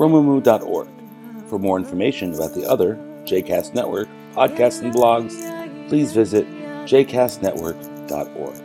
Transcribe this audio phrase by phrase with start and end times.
[0.00, 0.88] romemu.org.
[1.46, 5.36] For more information about the other JCast Network podcasts and blogs,
[5.88, 6.46] please visit
[6.86, 8.56] jcastnetwork.org.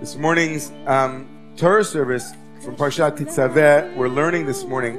[0.00, 2.32] This morning's um, Torah service
[2.62, 4.96] from Parshat Tetzaveh, we're learning this morning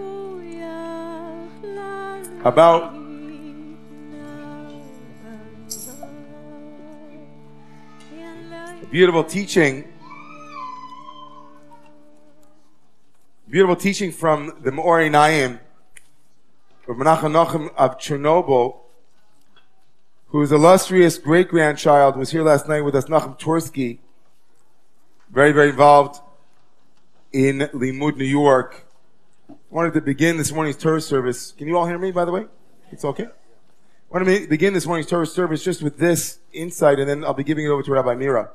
[2.44, 2.94] about
[8.92, 9.88] beautiful teaching
[13.56, 15.62] beautiful teaching from the Me'or Einayim
[16.90, 18.80] of Menachem Nachum of Chernobyl,
[20.28, 24.00] whose illustrious great grandchild was here last night with us, Nachum Tversky,
[25.32, 26.22] very, very involved
[27.32, 28.88] in Limmud, New York.
[29.70, 31.54] Wanted to begin this morning's Torah service.
[31.54, 32.48] Can you all hear me, by the way?
[32.92, 33.24] It's okay?
[33.24, 33.30] I
[34.10, 37.46] want to begin this morning's Torah service just with this insight, and then I'll be
[37.46, 38.50] giving it over to Rabbi Mira.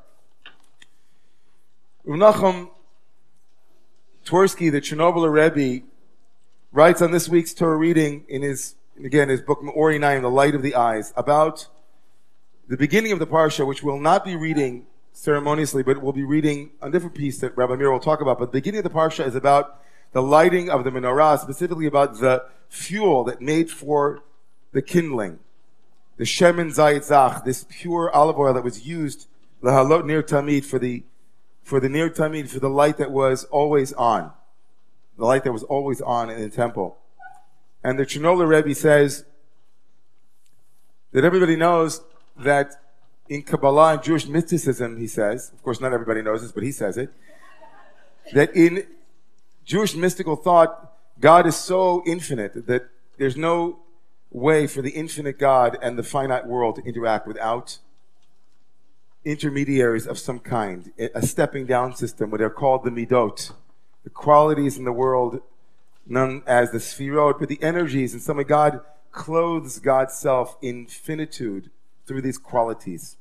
[2.05, 2.69] Nachum
[4.25, 5.85] Tversky, the Chernobyl Rebbe,
[6.71, 10.53] writes on this week's Torah reading in his, again, his book Me'or Einayim, The Light
[10.53, 11.67] of the Eyes, about
[12.67, 16.69] the beginning of the Parsha, which we'll not be reading ceremoniously, but we'll be reading
[16.81, 18.37] a different piece that Rabbi Mir will talk about.
[18.37, 19.81] But the beginning of the Parsha is about
[20.13, 24.23] the lighting of the menorah, specifically about the fuel that made for
[24.71, 25.39] the kindling.
[26.17, 29.27] The Shemen Zayit Zach, this pure olive oil that was used,
[29.63, 31.03] Lahalot Ner Tamid, for the
[31.63, 34.31] for the Ner Tamid, for the light that was always on.
[35.17, 36.97] The light that was always on in the temple.
[37.83, 39.25] And the Chernobyl Rebbe says
[41.11, 42.01] that everybody knows
[42.37, 42.81] that
[43.29, 46.71] in Kabbalah and Jewish mysticism, he says, of course not everybody knows this, but he
[46.71, 47.13] says it,
[48.33, 48.85] that in
[49.63, 53.79] Jewish mystical thought, God is so infinite that there's no
[54.31, 57.77] way for the infinite God and the finite world to interact without
[59.23, 63.51] intermediaries of some kind, a stepping down system, what they're called the midot,
[64.03, 65.41] the qualities in the world
[66.07, 70.87] known as the sphirot, but the energies, and some of God clothes God's self in
[70.87, 71.69] finitude
[72.05, 73.17] through these qualities.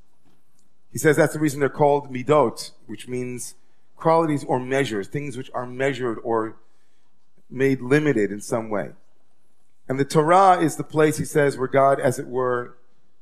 [0.93, 3.55] He says that's the reason they're called midot, which means
[3.97, 6.57] qualities or measures, things which are measured or
[7.51, 8.91] made limited in some way.
[9.89, 12.77] And the Torah is the place, he says, where God, as it were,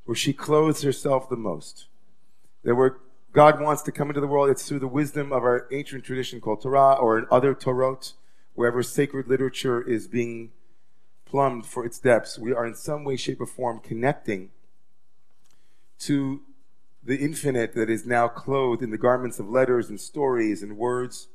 [0.05, 1.87] where she clothes herself the most
[2.65, 2.99] that where
[3.33, 6.41] God wants to come into the world, it's through the wisdom of our ancient tradition
[6.41, 8.15] called Torah or in other Torot,
[8.55, 10.51] wherever sacred literature is being
[11.25, 12.39] plumbed for its depths.
[12.39, 14.51] We are in some way, shape, or form connecting
[16.01, 16.41] to
[17.03, 21.29] the infinite that is now clothed in the garments of letters and stories and words.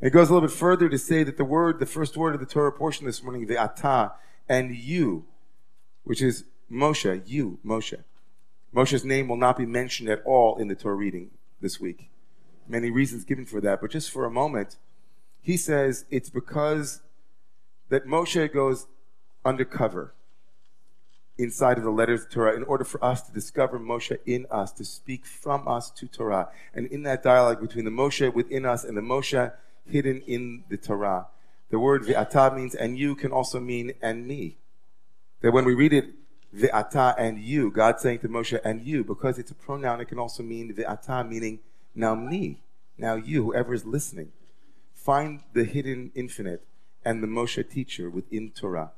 [0.00, 2.40] it goes a little bit further to say that the word, the first word of
[2.40, 4.12] the Torah portion this morning, ve'ata,
[4.48, 5.24] and you,
[6.04, 8.02] which is Moshe, you, Moshe.
[8.74, 12.08] Moshe's name will not be mentioned at all in the Torah reading this week.
[12.66, 14.76] Many reasons given for that, but just for a moment,
[15.42, 17.02] he says it's because
[17.90, 18.86] that Moshe goes
[19.44, 20.14] undercover
[21.36, 24.72] inside of the letters of Torah in order for us to discover Moshe in us,
[24.72, 26.48] to speak from us to Torah.
[26.72, 29.52] And in that dialogue between the Moshe within us and the Moshe
[29.86, 31.26] hidden in the Torah,
[31.70, 34.56] the word ve'ata means and you can also mean and me.
[35.40, 36.06] That when we read it
[36.54, 37.70] ve'ata and you.
[37.70, 41.28] God saying to Moshe and you, because it's a pronoun, it can also mean ve'ata,
[41.28, 41.60] meaning
[41.94, 42.62] now me,
[42.98, 44.32] now you, whoever is listening.
[44.94, 46.64] Find the hidden infinite
[47.04, 48.92] and the Moshe teacher within Torah.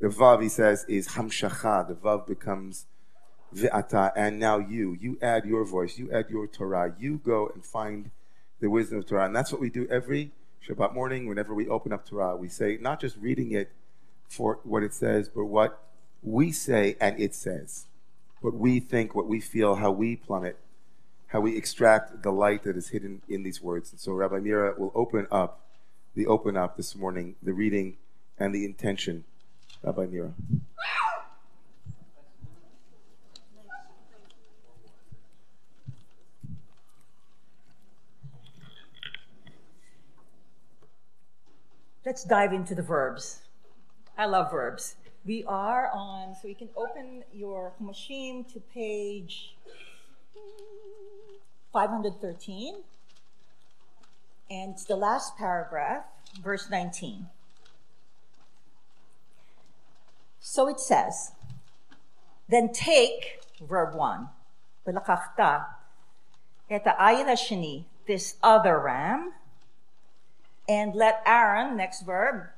[0.00, 1.88] The vav, he says, is hamshacha.
[1.88, 2.86] The vav becomes
[3.72, 4.96] ata, and now you.
[5.00, 5.98] You add your voice.
[5.98, 6.94] You add your Torah.
[6.98, 8.10] You go and find
[8.60, 9.26] the wisdom of Torah.
[9.26, 10.32] And that's what we do every
[10.66, 12.36] Shabbat morning whenever we open up Torah.
[12.36, 13.70] We say, not just reading it
[14.28, 15.80] for what it says, but what
[16.24, 17.86] we say and it says.
[18.40, 20.58] What we think, what we feel, how we plummet,
[21.28, 23.92] how we extract the light that is hidden in these words.
[23.92, 25.60] And so Rabbi Mira will open up
[26.14, 27.96] the open up this morning, the reading
[28.38, 29.24] and the intention.
[29.82, 30.32] Rabbi Mira.
[42.04, 43.40] Let's dive into the verbs.
[44.16, 44.96] I love verbs.
[45.26, 49.56] We are on, so you can open your machine to page
[51.72, 52.74] 513,
[54.50, 56.04] and it's the last paragraph,
[56.42, 57.28] verse 19.
[60.40, 61.32] So it says,
[62.46, 64.28] Then take, verb 1,
[64.86, 65.64] Balakakta,
[66.68, 69.32] et ha'ayil this other ram,
[70.68, 72.48] and let Aaron, next verb,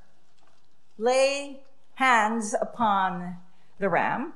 [0.98, 1.60] lay
[1.96, 3.36] hands upon
[3.78, 4.32] the ram.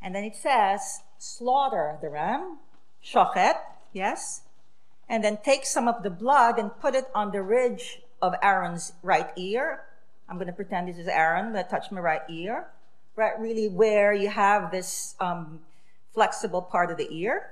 [0.00, 2.58] And then it says, slaughter the ram,
[3.02, 3.54] shochet,
[3.92, 4.42] yes,
[5.08, 8.92] and then take some of the blood and put it on the ridge of Aaron's
[9.02, 9.80] right ear.
[10.28, 11.46] I'm going to pretend this is Aaron.
[11.46, 12.68] I'm going to touch my right ear,
[13.16, 13.38] right?
[13.38, 15.60] Really, where you have this um,
[16.12, 17.50] flexible part of the ear.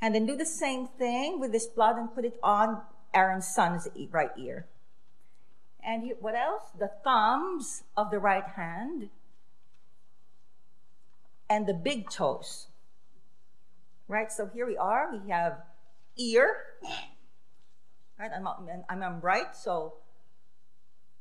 [0.00, 2.82] And then do the same thing with this blood and put it on
[3.12, 4.66] Aaron's son's right ear.
[5.86, 6.64] And what else?
[6.76, 9.08] The thumbs of the right hand
[11.48, 12.66] and the big toes.
[14.08, 14.30] Right?
[14.32, 15.12] So here we are.
[15.12, 15.62] We have
[16.18, 16.56] ear.
[18.18, 18.30] Right?
[18.36, 18.48] I'm,
[18.90, 19.54] I'm, I'm right.
[19.54, 19.94] So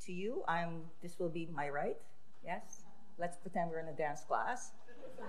[0.06, 0.82] to you, I'm.
[1.02, 1.98] This will be my right.
[2.44, 2.82] Yes.
[3.20, 4.72] Let's pretend we're in a dance class.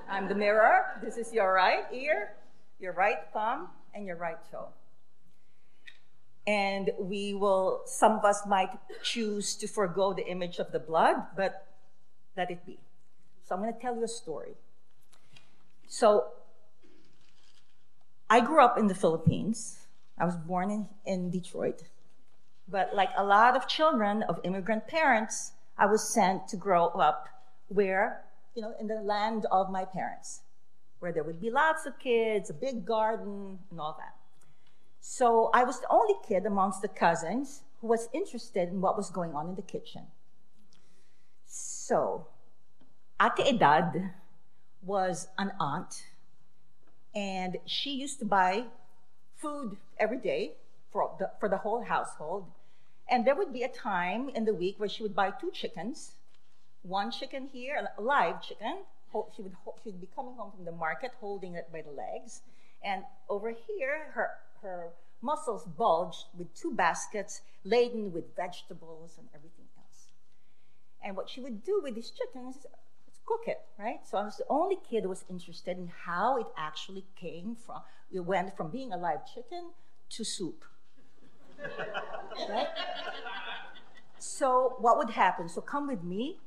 [0.08, 0.98] I'm the mirror.
[1.02, 2.32] This is your right ear,
[2.80, 4.68] your right thumb, and your right toe.
[6.46, 7.82] And we will.
[7.86, 8.70] Some of us might
[9.02, 11.66] choose to forego the image of the blood, but
[12.36, 12.78] let it be.
[13.44, 14.54] So I'm going to tell you a story.
[15.88, 16.26] So
[18.28, 19.86] I grew up in the Philippines.
[20.18, 21.82] I was born in, in Detroit.
[22.68, 27.28] But like a lot of children of immigrant parents, I was sent to grow up
[27.68, 28.22] where,
[28.54, 30.40] you know, in the land of my parents,
[30.98, 34.14] where there would be lots of kids, a big garden, and all that.
[35.00, 39.10] So I was the only kid amongst the cousins who was interested in what was
[39.10, 40.02] going on in the kitchen.
[41.46, 42.26] So,
[43.20, 44.10] Ate Edad
[44.82, 46.04] was an aunt,
[47.14, 48.64] and she used to buy
[49.36, 50.52] food every day
[50.92, 52.44] for the, for the whole household.
[53.08, 56.12] And there would be a time in the week where she would buy two chickens,
[56.82, 58.78] one chicken here, a live chicken.
[59.34, 59.52] She would,
[59.82, 62.42] she would be coming home from the market holding it by the legs.
[62.84, 64.30] And over here, her,
[64.62, 64.90] her
[65.22, 70.08] muscles bulged with two baskets laden with vegetables and everything else.
[71.04, 72.66] And what she would do with these chickens is
[73.26, 74.00] cook it, right?
[74.08, 77.80] So I was the only kid who was interested in how it actually came from,
[78.12, 79.70] it went from being a live chicken
[80.10, 80.64] to soup.
[82.48, 82.68] right?
[84.18, 85.48] So what would happen?
[85.48, 86.38] So come with me,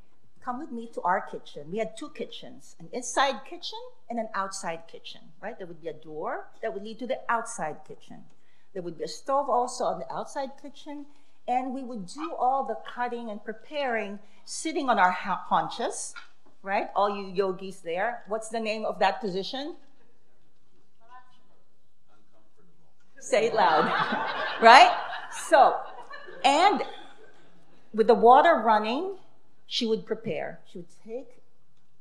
[0.43, 1.71] come with me to our kitchen.
[1.71, 5.57] We had two kitchens, an inside kitchen and an outside kitchen, right?
[5.57, 8.23] There would be a door that would lead to the outside kitchen.
[8.73, 11.05] There would be a stove also on the outside kitchen,
[11.47, 16.13] and we would do all the cutting and preparing sitting on our haunches,
[16.63, 16.87] right?
[16.95, 18.23] All you yogis there.
[18.27, 19.75] What's the name of that position?
[23.19, 23.85] Say it loud,
[24.61, 24.95] right?
[25.49, 25.75] So,
[26.43, 26.83] and
[27.93, 29.17] with the water running,
[29.69, 30.59] she would prepare.
[30.69, 31.41] She would take,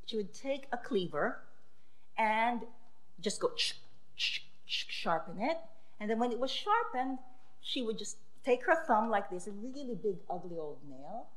[0.07, 1.39] she would take a cleaver
[2.17, 2.61] and
[3.21, 3.51] just go
[4.65, 5.57] sharpen it.
[5.99, 7.19] And then when it was sharpened,
[7.61, 11.27] she would just take her thumb like this, a really big, ugly old nail,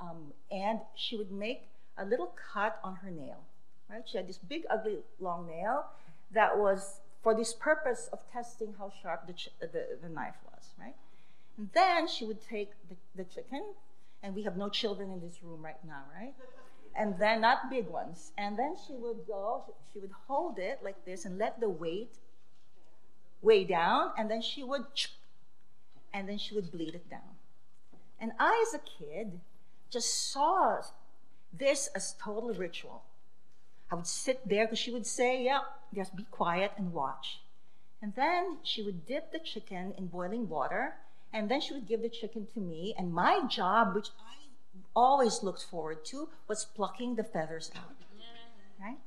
[0.00, 3.40] um, and she would make a little cut on her nail.
[3.90, 4.02] Right?
[4.06, 5.84] She had this big, ugly, long nail
[6.32, 10.70] that was for this purpose of testing how sharp the, the, the, knife was.
[10.80, 10.94] Right?
[11.58, 13.62] And then she would take the, the chicken,
[14.24, 16.32] and we have no children in this room right now, right?
[16.96, 18.32] And then not big ones.
[18.38, 22.14] And then she would go, she would hold it like this and let the weight
[23.42, 24.86] weigh down, and then she would,
[26.14, 27.36] and then she would bleed it down.
[28.18, 29.40] And I, as a kid,
[29.90, 30.80] just saw
[31.52, 33.02] this as total ritual.
[33.92, 35.60] I would sit there because she would say, Yeah,
[35.94, 37.40] just be quiet and watch.
[38.00, 40.94] And then she would dip the chicken in boiling water,
[41.34, 42.94] and then she would give the chicken to me.
[42.96, 44.46] And my job, which I
[44.94, 47.96] always looked forward to, was plucking the feathers out.
[48.80, 48.98] Right?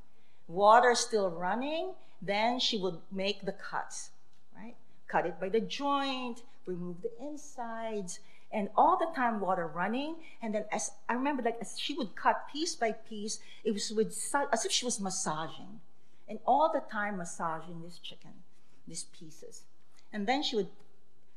[0.46, 4.10] Water still running, then she would make the cuts,
[4.54, 4.74] right?
[5.06, 8.20] Cut it by the joint, remove the insides,
[8.52, 10.16] and all the time water running.
[10.42, 13.90] And then as I remember, like as she would cut piece by piece, it was
[13.90, 14.08] with
[14.52, 15.80] as if she was massaging,
[16.28, 18.32] and all the time massaging this chicken,
[18.86, 19.62] these pieces.
[20.12, 20.68] And then she would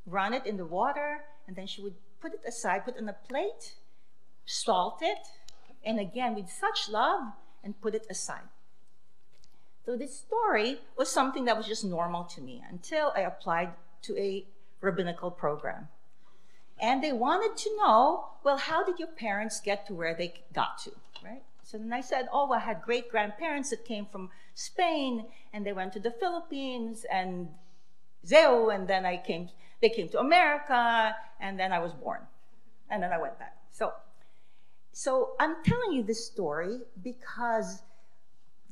[0.06, 3.10] run it in the water, and then she would put it aside, put it on
[3.10, 3.76] a plate,
[4.46, 5.28] salt it,
[5.84, 8.50] and again with such love, and put it aside.
[9.86, 13.72] So this story was something that was just normal to me until I applied
[14.04, 14.46] to a
[14.80, 15.88] rabbinical program.
[16.80, 20.80] And they wanted to know, well, how did your parents get to where they got
[20.80, 20.92] to,
[21.24, 21.44] right?
[21.64, 25.66] So then I said, oh, well, I had great grandparents that came from Spain and
[25.66, 27.50] they went to the Philippines and
[28.26, 29.50] Zeo, and then I came,
[29.82, 32.22] they came to America, and then I was born.
[32.90, 33.58] And then I went back.
[33.72, 33.94] So,
[34.92, 37.82] So I'm telling you this story because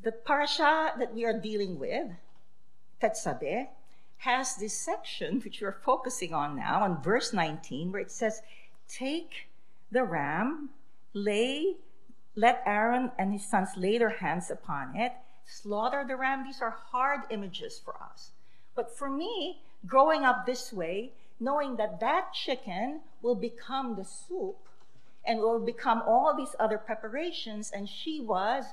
[0.01, 2.11] the parasha that we are dealing with,
[3.01, 3.67] Tetzaveh,
[4.17, 8.41] has this section which we're focusing on now, on verse 19, where it says,
[8.89, 9.47] Take
[9.91, 10.69] the ram,
[11.13, 11.75] lay,
[12.35, 15.13] let Aaron and his sons lay their hands upon it,
[15.45, 16.43] slaughter the ram.
[16.43, 18.31] These are hard images for us.
[18.75, 24.57] But for me, growing up this way, knowing that that chicken will become the soup
[25.25, 28.65] and will become all these other preparations, and she was,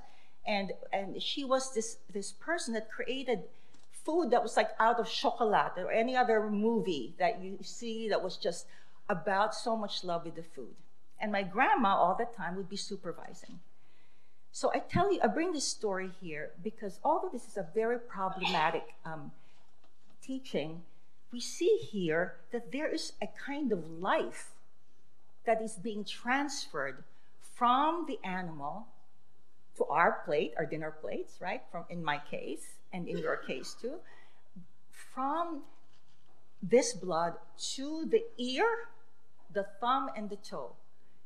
[0.46, 3.40] and and she was this this person that created
[4.04, 8.22] food that was like out of chocolate or any other movie that you see that
[8.22, 8.66] was just
[9.08, 10.74] about so much love with the food.
[11.20, 13.58] And my grandma all the time would be supervising.
[14.52, 17.98] So I tell you, I bring this story here because although this is a very
[17.98, 19.32] problematic um,
[20.22, 20.82] teaching,
[21.32, 24.52] we see here that there is a kind of life
[25.44, 27.04] that is being transferred
[27.54, 28.86] from the animal
[29.76, 31.62] to our plate, our dinner plates, right?
[31.70, 33.96] From in my case and in your case too,
[34.90, 35.62] from
[36.62, 37.34] this blood
[37.74, 38.66] to the ear,
[39.52, 40.72] the thumb, and the toe,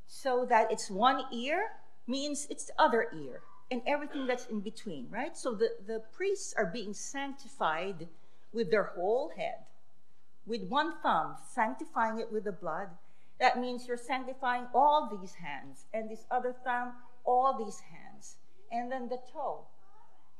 [0.06, 1.72] so that it's one ear
[2.06, 3.40] means it's the other ear
[3.70, 5.36] and everything that's in between, right?
[5.36, 8.08] So the, the priests are being sanctified
[8.52, 9.64] with their whole head,
[10.46, 12.88] with one thumb, sanctifying it with the blood.
[13.38, 16.92] That means you're sanctifying all these hands, and this other thumb,
[17.24, 18.36] all these hands
[18.70, 19.64] and then the toe.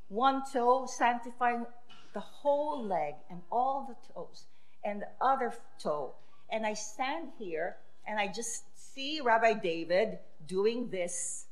[0.08, 1.66] One toe sanctifying
[2.14, 4.46] the whole leg and all the toes,
[4.84, 6.14] and the other toe.
[6.50, 7.76] And I stand here
[8.06, 11.46] and I just see Rabbi David doing this,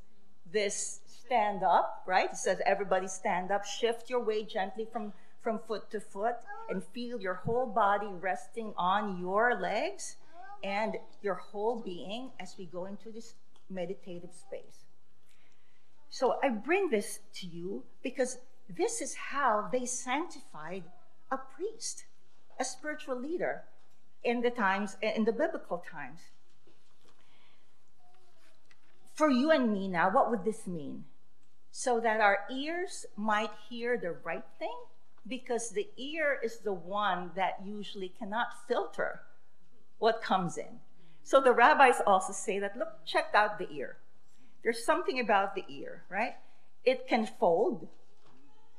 [0.53, 2.31] this stand up, right?
[2.31, 5.13] It says everybody stand up, shift your weight gently from,
[5.49, 6.35] from foot to foot,
[6.69, 10.17] and feel your whole body resting on your legs
[10.63, 13.33] and your whole being as we go into this
[13.71, 14.85] meditative space.
[16.11, 18.37] So I bring this to you because
[18.69, 20.83] this is how they sanctified
[21.31, 22.05] a priest,
[22.61, 23.63] a spiritual leader
[24.23, 26.21] in the times, in the biblical times.
[29.15, 31.05] For you and me now, what would this mean?
[31.71, 34.77] So that our ears might hear the right thing?
[35.27, 39.21] Because the ear is the one that usually cannot filter
[39.99, 40.81] what comes in.
[41.23, 43.97] So the rabbis also say that, look, check out the ear.
[44.63, 46.35] There's something about the ear, right?
[46.85, 47.89] It can fold.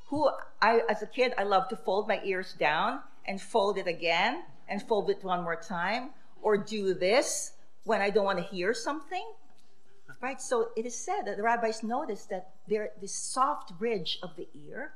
[0.10, 0.30] Who
[0.62, 4.44] I as a kid I love to fold my ears down and fold it again
[4.68, 6.10] and fold it one more time
[6.42, 7.54] or do this
[7.84, 9.26] when I don't want to hear something.
[10.22, 10.42] Right?
[10.42, 14.48] So it is said that the rabbis noticed that there this soft ridge of the
[14.54, 14.94] ear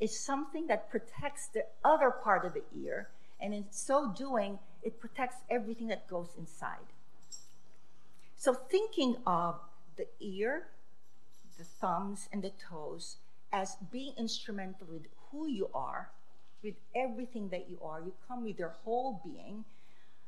[0.00, 3.08] is something that protects the other part of the ear,
[3.40, 6.92] and in so doing, it protects everything that goes inside.
[8.36, 9.58] So thinking of
[9.96, 10.68] the ear,
[11.58, 13.16] the thumbs, and the toes
[13.52, 16.10] as being instrumental with who you are,
[16.62, 18.00] with everything that you are.
[18.00, 19.64] You come with your whole being.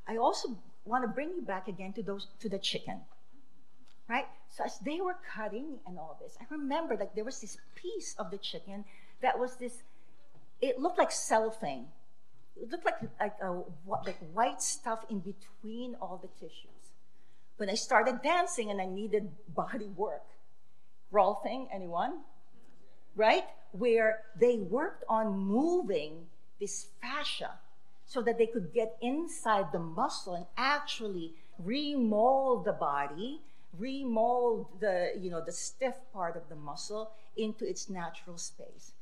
[0.06, 3.00] I also want to bring you back again to those to the chicken.
[4.08, 4.26] Right?
[4.48, 8.14] So as they were cutting and all this, I remember like there was this piece
[8.18, 8.84] of the chicken
[9.22, 9.82] that was this,
[10.60, 11.86] it looked like cellophane.
[12.60, 16.78] It looked like like a like white stuff in between all the tissues
[17.58, 20.24] when I started dancing and I needed body work.
[21.12, 22.20] Rolfing, anyone?
[23.14, 23.44] Right?
[23.72, 26.26] Where they worked on moving
[26.60, 27.52] this fascia
[28.06, 33.40] so that they could get inside the muscle and actually remold the body,
[33.78, 38.92] remold the, you know, the stiff part of the muscle into its natural space.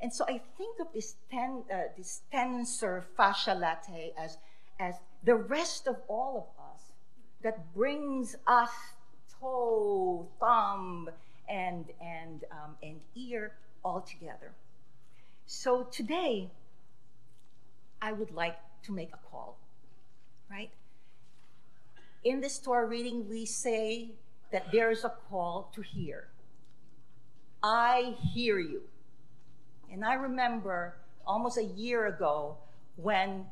[0.00, 4.36] And so I think of this, ten, uh, this tensor fascia latae as,
[4.78, 6.82] as the rest of all of us
[7.42, 8.70] that brings us
[9.40, 11.08] toe, thumb,
[11.48, 13.52] and, and, um, and ear
[13.84, 14.52] all together.
[15.46, 16.50] So today,
[18.02, 19.56] I would like to make a call,
[20.50, 20.70] right?
[22.24, 24.10] In this Torah reading, we say
[24.52, 26.28] that there is a call to hear.
[27.62, 28.82] I hear you.
[29.92, 30.94] And I remember
[31.26, 32.56] almost a year ago
[32.96, 33.46] when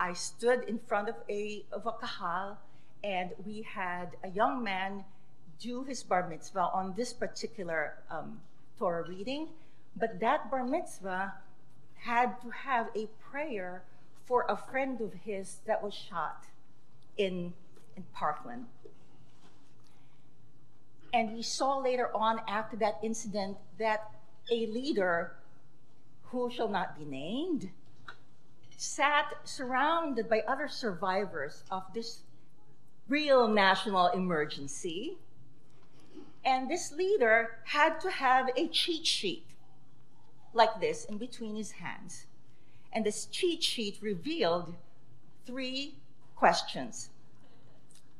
[0.00, 2.58] I stood in front of a, of a kahal
[3.02, 5.04] and we had a young man
[5.60, 8.40] do his bar mitzvah on this particular um,
[8.78, 9.48] Torah reading,
[9.96, 11.34] but that bar mitzvah
[11.96, 13.82] had to have a prayer
[14.26, 16.44] for a friend of his that was shot
[17.16, 17.52] in,
[17.96, 18.66] in Parkland.
[21.12, 24.10] And we saw later on after that incident that
[24.52, 25.32] a leader
[26.30, 27.70] who shall not be named
[28.78, 32.20] sat surrounded by other survivors of this
[33.08, 35.18] real national emergency.
[36.44, 39.46] And this leader had to have a cheat sheet
[40.52, 42.26] like this in between his hands.
[42.92, 44.74] And this cheat sheet revealed
[45.44, 45.96] three
[46.36, 47.10] questions.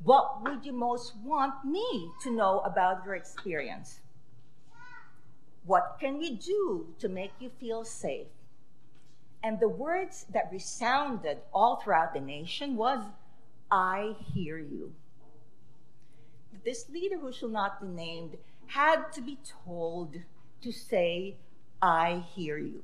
[0.02, 4.00] What would you most want me to know about your experience?
[5.68, 8.28] What can we do to make you feel safe?
[9.44, 13.04] And the words that resounded all throughout the nation was,
[13.70, 14.94] I hear you.
[16.64, 20.16] This leader who shall not be named had to be told
[20.62, 21.37] to say,
[21.82, 22.82] I hear you.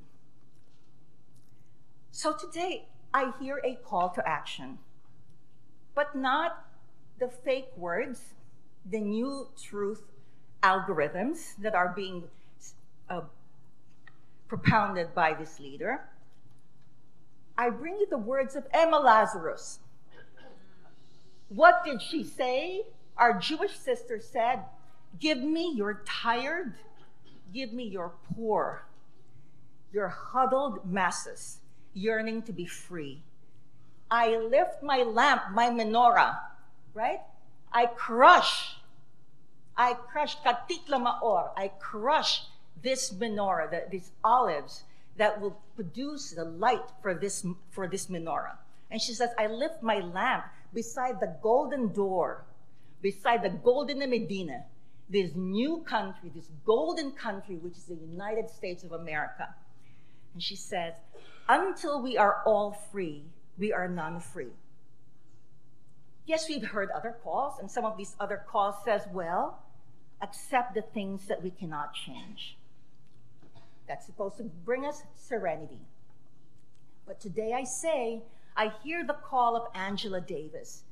[2.11, 4.79] So today, I hear a call to action,
[5.95, 6.67] but not
[7.19, 8.35] the fake words,
[8.85, 10.03] the new truth
[10.62, 12.25] algorithms that are being
[13.09, 13.23] uh,
[14.49, 16.01] propounded by this leader.
[17.57, 19.79] I bring you the words of Emma Lazarus.
[21.49, 22.83] What did she say?
[23.17, 24.65] Our Jewish sister said,
[25.21, 26.75] Give me your tired,
[27.53, 28.87] give me your poor,
[29.93, 31.59] your huddled masses
[31.93, 33.23] yearning to be free.
[34.11, 36.39] I lift my lamp, my menorah,
[36.93, 37.21] right?
[37.73, 38.77] I crush,
[39.77, 42.43] I crush katit lamaor, I crush
[42.83, 44.85] this menorah, the, these olives
[45.16, 48.57] that will produce the light for this, for this menorah.
[48.90, 52.45] And she says, I lift my lamp beside the golden door,
[53.00, 54.64] beside the golden Medina,
[55.09, 59.54] this new country, this golden country, which is the United States of America.
[60.33, 60.95] And she says,
[61.49, 63.23] until we are all free,
[63.59, 64.52] we are none free.
[66.26, 69.62] Yes, we've heard other calls, and some of these other calls says, well,
[70.23, 72.57] accept the things that we cannot change.
[73.87, 75.81] That's supposed to bring us serenity.
[77.07, 78.23] But today I say,
[78.57, 80.85] I hear the call of Angela Davis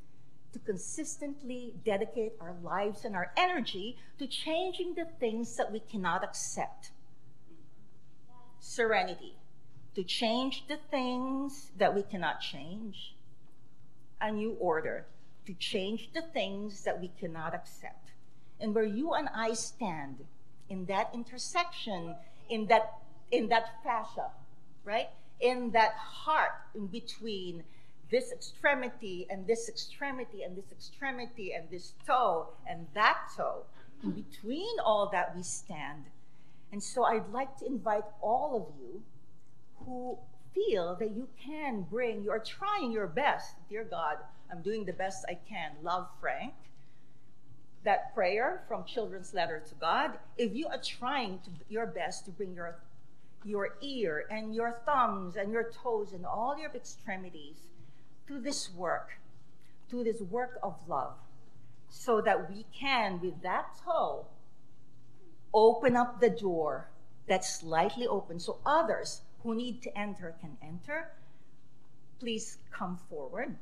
[0.53, 6.23] to consistently dedicate our lives and our energy to changing the things that we cannot
[6.23, 6.91] accept.
[8.61, 9.37] Serenity,
[9.95, 13.15] to change the things that we cannot change.
[14.21, 15.07] A new order,
[15.47, 18.11] to change the things that we cannot accept.
[18.61, 20.25] And where you and I stand
[20.69, 22.15] in that intersection
[22.53, 22.93] in that
[23.31, 24.31] in that fascia,
[24.85, 25.09] right?
[25.41, 27.65] In that heart in between
[28.11, 33.65] this extremity and this extremity and this extremity and this toe and that toe.
[34.05, 36.05] In between all that we stand.
[36.73, 39.03] And so I'd like to invite all of you
[39.77, 40.19] who
[40.55, 43.55] feel that you can bring, you are trying your best.
[43.71, 44.17] Dear God,
[44.51, 45.71] I'm doing the best I can.
[45.83, 46.53] Love Frank
[47.85, 52.31] that prayer from Children's Letter to God, if you are trying to your best to
[52.31, 52.77] bring your
[53.45, 57.57] your ear and your thumbs and your toes and all your extremities
[58.29, 59.19] to this work,
[59.91, 61.15] to this work of love,
[61.89, 64.25] so that we can, with that toe,
[65.53, 66.89] open up the door
[67.27, 71.09] that's slightly open so others who need to enter can enter.
[72.21, 73.57] Please come forward.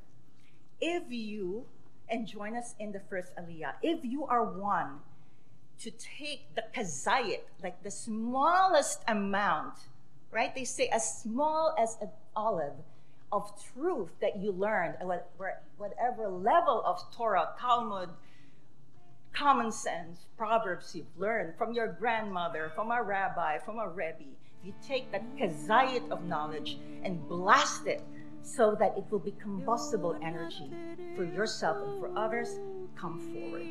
[0.81, 1.65] If you
[2.11, 3.75] and join us in the first aliyah.
[3.83, 5.01] If you are one
[5.81, 9.75] to take the kazayit, like the smallest amount,
[10.31, 10.55] right?
[10.55, 12.75] They say as small as an olive
[13.33, 14.97] of truth that you learned,
[15.79, 18.11] whatever level of Torah, Talmud,
[19.33, 24.25] common sense, Proverbs you've learned from your grandmother, from a rabbi, from a rebbe.
[24.63, 28.03] You take that kazayit of knowledge and blast it
[28.57, 30.71] so that it will be combustible energy
[31.17, 32.59] for yourself and for others,
[32.97, 33.67] come forward.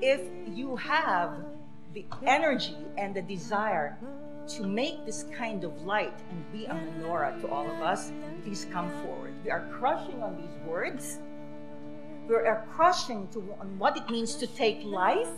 [0.00, 1.32] If you have
[1.92, 3.98] the energy and the desire
[4.48, 8.12] to make this kind of light and be a menorah to all of us,
[8.44, 9.32] please come forward.
[9.44, 11.18] We are crushing on these words.
[12.28, 15.28] We are crushing to, on what it means to take life,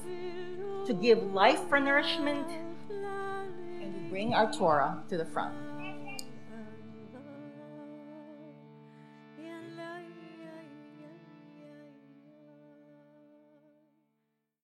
[0.86, 2.46] to give life for nourishment,
[2.90, 5.54] and we bring our Torah to the front.